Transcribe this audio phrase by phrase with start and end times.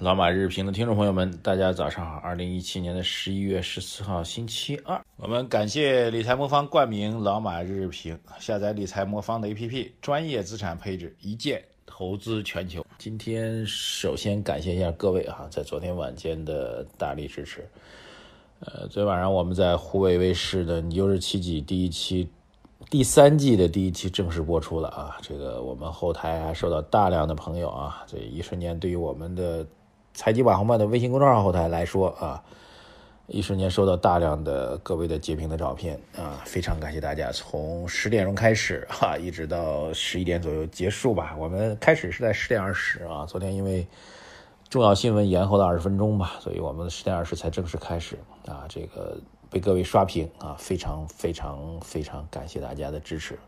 [0.00, 2.16] 老马日评的听众朋友们，大家早上好！
[2.20, 12.82] 二零一七年的十一月十四号，星期二，我们感谢理财魔方冠名老马日评，下载理财魔方的 APP，专业资产配置，一键投资全球。
[12.96, 17.68] 今天首先感谢一下各位哈，在昨天晚间的大力支持。
[18.60, 22.26] 呃，昨天晚上我们在湖北卫视的《你就是奇迹》第一期、
[22.88, 25.18] 第三季的第一期正式播出了啊！
[25.20, 29.66] 这个我们后台还收到大量的朋友啊，这一瞬间对于我们的。
[30.12, 32.42] 采集网红漫的微信公众号后台来说啊，
[33.26, 37.30] 一瞬间收到大量的各位的截屏的照片啊，非常感谢大家。
[37.32, 41.34] 从十点钟开始 哈，一直到十一点左右结束吧。
[41.38, 43.86] 我们开始是在十点二十啊，昨天因为
[44.68, 48.66] 重要新闻延后了二十分钟吧，所以我们十点二十才正式开始啊。
[48.68, 49.18] 这个
[49.48, 53.38] 被各位刷屏啊，非常非常非常感谢大家的支持。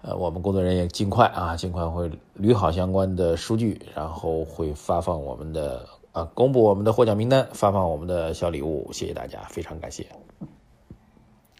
[0.00, 10.06] 呃，我们工作人员尽快啊，尽快会捋好相关的数据，然后会发放我们的啊，公布我们的获奖名单，发放我们的小礼物，谢谢大家，非常感谢。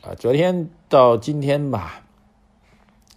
[0.02, 2.04] 啊，昨天到今天吧，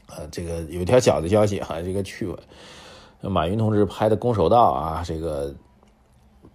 [0.08, 5.53] 呃，这个有一条小的消息哈，这个趣闻，马云同志拍的《攻守道》啊，这个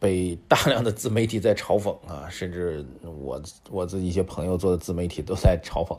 [0.00, 5.96] 被大量的自媒体在嘲讽啊，甚至我我自己一些朋友做的自媒体都在嘲讽。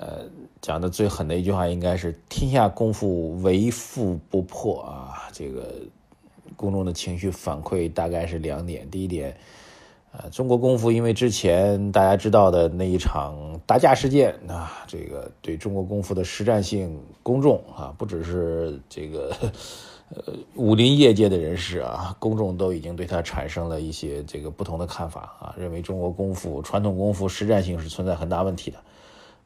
[0.00, 0.24] 呃，
[0.60, 5.28] 讲的最狠的一句话应该是“天下功夫唯富不破”啊！
[5.32, 5.74] 这个
[6.54, 9.36] 公众的情绪反馈大概是两点：第一点，
[10.12, 19.34] 呃，中国功夫因为之前大家知道的那一场打架事件啊，这个对中国功夫的实战性，公众啊，不只是这个
[20.10, 28.78] 呃武林业界的人士啊，公众都已经对他产生了一些这个不同的看法啊，认为中国功夫传统功夫实战性是存在很大问题的。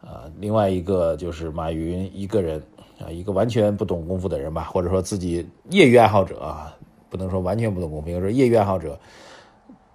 [0.03, 2.61] 啊，另外一个就是马云一个人
[3.01, 6.77] 啊，一个完全不懂功夫的人吧，或者说自己业余爱好者啊，
[7.09, 8.99] 不能说完全不懂功夫，应该说业余爱好者，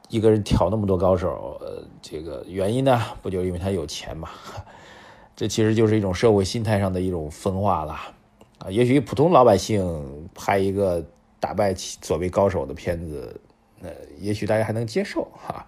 [0.07, 4.29] 一个人挑那么多高手，呃，这个原因呢，不就因为他有钱嘛？
[5.35, 7.93] 这其实就是一种社会心态上的一种分化了
[8.59, 8.71] 啊。
[8.71, 11.05] 也许普通老百姓拍一个
[11.39, 13.39] 打败所谓高手的片子，
[13.81, 13.89] 呃，
[14.19, 15.67] 也许大家还能接受哈。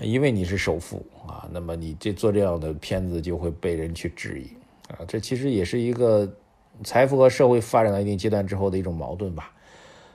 [0.00, 4.46] 因为你是首富啊，那么你这做这样的片子就会被人去质疑
[4.92, 6.30] 啊，这其实也是一个
[6.84, 9.52] 财富和社会发展到一定阶段之后的一种矛盾吧。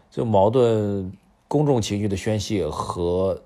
[0.10, 1.12] 这矛盾，
[1.48, 3.42] 公众情绪的宣泄和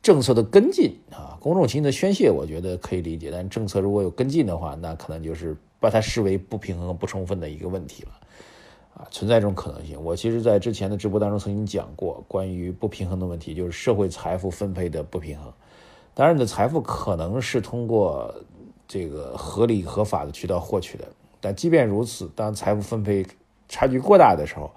[0.00, 8.10] 政策的跟进啊，公众情绪的宣泄我觉得可以理解，但政策如果有跟进的话，那可能就是把它视为不平衡不充分的一个问题了
[8.94, 10.02] 啊，存在这种可能性。
[10.02, 15.52] 我其实在之前的直播当中曾经讲过关于不平衡的问题，就是社会财富分配的不平衡。
[16.14, 18.32] 当然，你的财富可能是通过
[18.86, 21.08] 这个合理合法的渠道获取的，
[21.40, 23.26] 但即便如此，当财富分配
[23.68, 24.70] 差距过大的时候，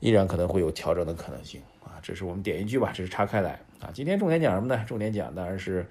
[0.00, 1.96] 依然可能会有调整的可能性啊。
[2.02, 3.88] 这是我们点一句吧，这是岔开来啊。
[3.94, 4.84] 今天重点讲什么呢？
[4.86, 5.86] 重点讲当然是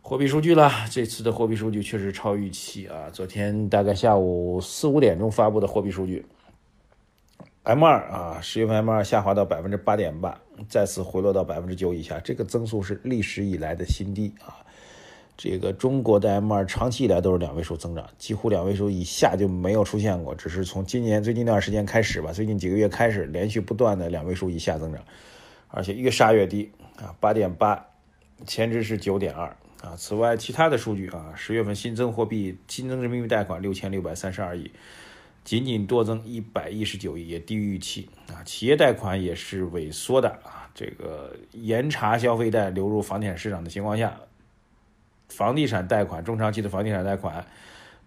[0.00, 0.70] 货币数据了。
[0.90, 3.10] 这次的货币数据确实超预期啊。
[3.12, 6.24] 昨天大概下午四五点钟发布的货币数据。
[7.68, 10.40] M 二啊，十月份 M 二下滑到百分之八点八，
[10.70, 14.56] 再次回落到百分之九以下，这个增速是历史以来的新低啊。
[15.36, 25.04] 这个中国的 M 二长期以来都是两位数增长，几乎两位数以下就没有出现过，只是从今年最近一段时间开始吧，最近几个月开始连续不断的两位数以下增长，
[25.68, 27.84] 而且越杀越低啊，八点八，
[28.46, 29.46] 前值是九点二
[29.82, 29.94] 啊。
[29.94, 34.72] 此外，其他的数据啊，十月份新增货币新增人民币贷款六千六百三十二亿。
[35.48, 38.44] 仅仅多增一百一十九亿，也低于预期啊。
[38.44, 40.68] 企业贷款也是萎缩的啊。
[40.74, 44.14] 这个严查消费贷流入房地产市场的情况下，
[45.30, 47.42] 房地产贷款中长期的房地产贷款，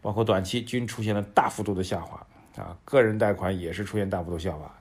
[0.03, 2.23] 包括短期均出现了大幅度的下滑
[2.57, 2.77] 啊。
[2.85, 4.71] 个人贷款也是出现大幅度下滑，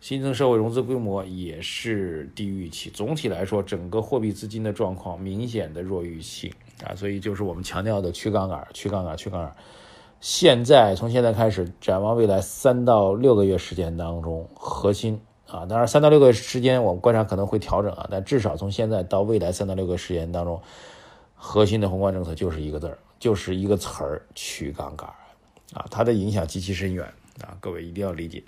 [0.00, 2.90] 新增社会融资规模也是低于预期。
[2.90, 6.54] 总体来说，整个货币资金的状况明显的弱于预期
[6.84, 6.94] 啊。
[6.94, 9.56] 所以就是我们强调的去杠杆、去杠杆、去杠杆。
[10.24, 20.58] 现在从现在开始展望未来三到六个月时间当中，核心啊，当然三到六个月时间我们观察可能会调整啊，但至少从现在到未来三到六个时间当中，
[21.34, 25.06] 核心的宏观政策就是一个字儿，就是一个词儿去杠杆
[25.74, 27.04] 啊，它的影响极其深远
[27.42, 28.42] 啊，各位一定要理解。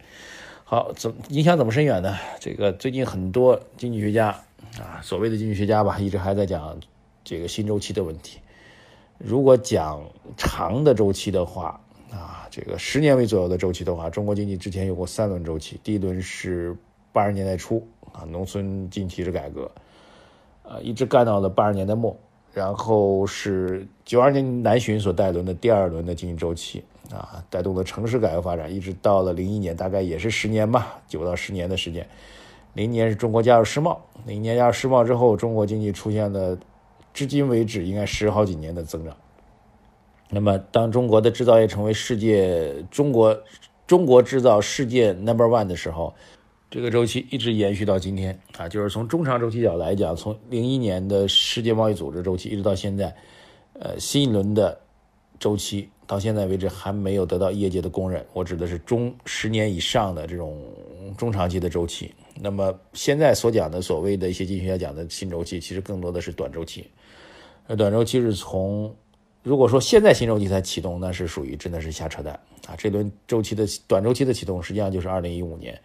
[0.65, 2.17] 好，怎影响怎么深远呢？
[2.41, 4.29] 这个最近很多经济学家
[4.81, 6.81] 啊，所谓的经济学家吧，一直还在讲
[7.23, 8.39] 这个新周期的问题。
[9.19, 10.03] 如果讲
[10.37, 11.81] 长的周期的话，
[12.11, 16.77] 啊，这个十年为左右的周期的话，中国经济之前有过三轮周期，第一轮是
[17.13, 19.71] 八十年代初啊，农村经济体制改革，
[20.63, 22.17] 啊，一直干到了八十年代末，
[22.53, 32.07] 然后是九二年南巡所带轮的第二轮的经济周期啊，带动了城市改革发展，一直到了零一年，大概也是十年吧，九到十年的时间。
[32.75, 36.59] 零年是中国加入世贸，零一年加入世贸之后，中国经济出现了
[37.17, 39.17] 至今为止应该十好几年的增长。
[40.29, 43.35] 那么，当中国的制造业成为世界中国
[43.87, 46.15] 中国制造世界 number one 的时候，
[46.71, 48.69] 这个周期一直延续到今天啊。
[48.69, 53.17] 就是从中长周期角来讲，从零一年的世界贸易组织周期一直到现在，
[53.81, 54.79] 呃，新一轮的
[55.41, 58.23] 周期到现在为止还没有得到业界的公认。
[58.35, 60.61] 我指的是中十年以上的这种
[61.17, 62.13] 中长期的周期。
[62.39, 66.91] 那么现在所讲的所谓的一些经济学家讲的新周期，其实更多的是短周期。
[67.67, 68.95] 而短周期是从
[69.43, 72.35] 如果说现在新周期才启动，那是属于真的是瞎扯淡
[72.67, 72.75] 啊！
[72.77, 75.81] 这轮周期的短周期的启动，实际上就是二零一五年。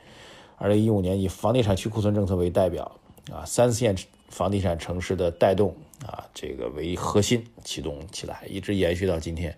[0.57, 2.91] 二零一五年以房地产去库存政策为代表
[3.31, 3.95] 啊，三四线
[4.29, 5.75] 房地产城市的带动
[6.05, 9.55] 啊，这个为核心启动起来，一直延续到今天。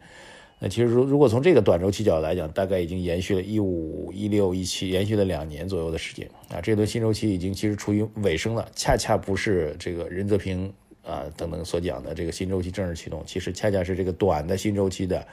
[0.59, 6.61] 那其实如如果从这个短周期角度来讲，大概已经延续了一五一六一七，延续了两年左右的时间啊。
[6.61, 10.73] 这轮新周期已经其实处于尾声了，恰恰不是这个任泽平。
[11.05, 15.27] 啊，等等所讲的这个新周期正式启动，其实恰恰是这个短的新周期的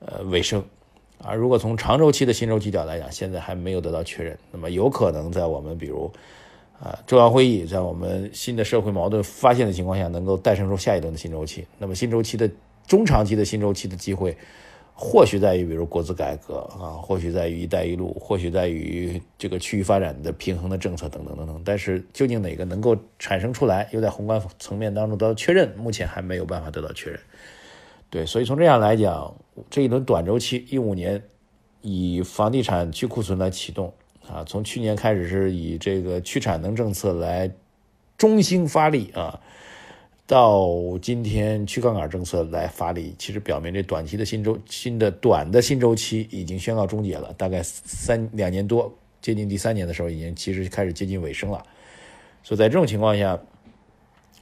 [0.00, 0.64] 呃尾声。
[1.22, 4.38] 而如果从长周期的新周期角度来讲，现在还没有得到确认。
[4.50, 6.10] 那么有可能在我们比如
[6.80, 11.66] 啊中央会议，在我们新的社会矛盾发现的情况下，能够诞生出下一轮的新周期。
[11.78, 12.50] 那么新周期的
[12.86, 14.36] 中长期的新周期的机会。
[15.02, 21.62] 或许在于，比如国资改革啊，或许在于“一带一路”，或许在于这个区域发展的平衡的政策等等等等。
[21.64, 27.18] 但是，究竟哪个能够产生出来，又在宏观层面当中得到确认，目前还没有办法得到确认。
[28.10, 29.34] 对，所以从这样来讲，
[29.70, 31.22] 这一轮短周期，一五年
[31.80, 33.90] 以房地产去库存来启动
[34.28, 37.50] 啊，从去年开始是以这个去产能政策来
[38.18, 39.40] 中兴发力啊。
[40.30, 47.32] 到今天去杠杆政策来发力，其实表明这短期的新周新的短的新周期已经宣告终结了。
[47.32, 48.88] 大概三两年多，
[49.20, 51.60] 接近第三年的时候，已经其实开始接近尾声了。
[52.44, 53.36] 所以在这种情况下，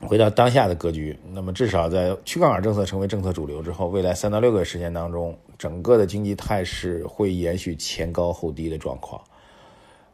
[0.00, 9.18] 回到当下的格局，那么至少在去杠杆政策成为政策主流之后，未来三到六个月时间当中，整个的经济态势会延续前高后低的状况。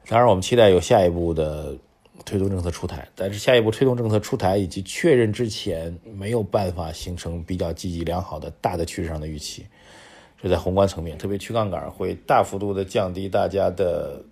[0.07, 1.77] 当然，我们期待有下一步的。
[2.25, 9.67] 推动政策出台，但是下一步推动政策出台以及确认之前，没有办法形成比较积极良好的大的趋势上的预期。
[10.41, 14.23] 这在宏观层面，特别去杠杆会大幅度的降低大家的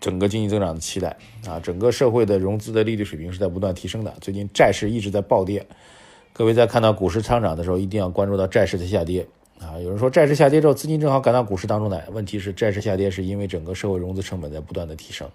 [0.00, 1.60] 整个经济增长的期待啊！
[1.60, 4.14] 整个社会的融资的利率水平是在不断提升的。
[4.20, 5.66] 最近债市一直在暴跌，
[6.32, 9.26] 各位在看到股市上涨的时候，一定要关注到债市的下跌
[9.60, 9.78] 啊！
[9.78, 15.28] 有人说债市下跌之后，资金正好赶到股市当中来，问题是债市下跌是因为整个社会融资成本在不断的提升。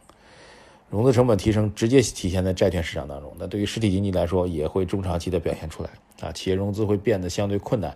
[0.89, 5.89] 融资成本提升直接体现在债券市场当中，那对于实体经济来说也会中长期的表现出来
[6.21, 7.95] 啊，企业融资会变得相对困难，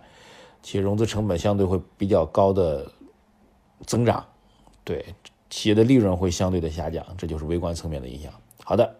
[0.62, 2.86] 企业融资成本相对会比较高的
[3.84, 4.24] 增长，
[4.84, 5.04] 对
[5.50, 8.32] 企业的利润会相对的下降，这就是微观层面的影响。
[8.62, 8.94] 好的，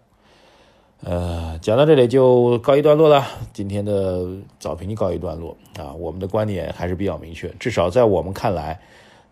[1.04, 4.26] 呃，讲到这里就告一段落了，今天的
[4.58, 8.80] 早评就告一段落啊，我们的观点还是比较明确，至少在我们看来。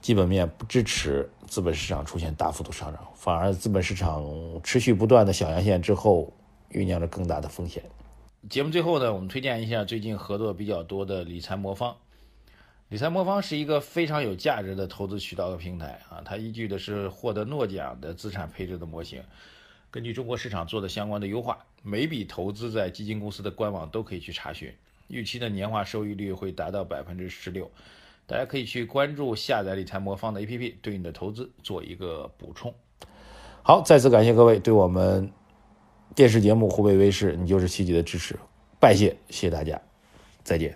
[0.03, 4.29] 基本面不支持资本市场出现大幅度上涨，反而资本市场
[4.65, 6.33] 持续不断的小阳线之后，
[6.73, 7.85] 酝酿着更大的风险。
[8.51, 11.97] 节目最后呢，我们推荐一下最近合作比较多的理财魔方。
[12.89, 19.23] 理财魔方是一个非常有价值的投资渠道和平台啊，它依据的是获得诺奖的资产配置的模型，
[19.89, 24.75] 根据中国市场做的相关的优化，每笔投资在基金公司的官网都可以去查询，
[25.07, 27.71] 预期的年化收益率会达到百分之十六。
[28.33, 32.73] 大家可以去关注下载理财魔方的 APP，对你的投资做一个补充。
[33.63, 35.31] 好，再次感谢各位对我们
[36.15, 38.35] 电视节目湖北卫视《你就是奇迹》的支持，
[38.81, 39.79] 拜谢，谢谢大家，
[40.43, 40.75] 再见。